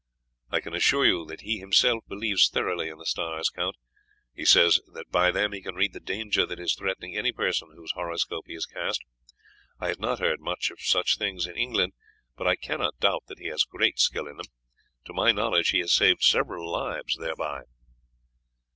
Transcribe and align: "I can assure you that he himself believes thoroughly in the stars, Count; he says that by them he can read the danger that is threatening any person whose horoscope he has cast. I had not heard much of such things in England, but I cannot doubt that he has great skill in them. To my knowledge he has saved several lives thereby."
"I 0.49 0.61
can 0.61 0.73
assure 0.73 1.05
you 1.05 1.25
that 1.27 1.41
he 1.41 1.59
himself 1.59 2.03
believes 2.07 2.49
thoroughly 2.49 2.89
in 2.89 2.97
the 2.97 3.05
stars, 3.05 3.51
Count; 3.51 3.75
he 4.33 4.43
says 4.43 4.79
that 4.91 5.11
by 5.11 5.29
them 5.29 5.51
he 5.53 5.61
can 5.61 5.75
read 5.75 5.93
the 5.93 5.99
danger 5.99 6.43
that 6.47 6.59
is 6.59 6.73
threatening 6.73 7.15
any 7.15 7.31
person 7.31 7.71
whose 7.75 7.91
horoscope 7.91 8.45
he 8.47 8.55
has 8.55 8.65
cast. 8.65 9.03
I 9.79 9.89
had 9.89 9.99
not 9.99 10.17
heard 10.17 10.39
much 10.41 10.71
of 10.71 10.81
such 10.81 11.19
things 11.19 11.45
in 11.45 11.55
England, 11.55 11.93
but 12.35 12.47
I 12.47 12.55
cannot 12.55 12.97
doubt 12.99 13.25
that 13.27 13.37
he 13.37 13.49
has 13.49 13.63
great 13.63 13.99
skill 13.99 14.25
in 14.27 14.37
them. 14.37 14.47
To 15.05 15.13
my 15.13 15.31
knowledge 15.31 15.69
he 15.69 15.81
has 15.81 15.93
saved 15.93 16.23
several 16.23 16.71
lives 16.71 17.15
thereby." 17.17 17.65